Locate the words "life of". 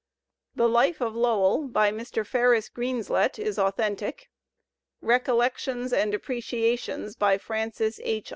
0.67-1.15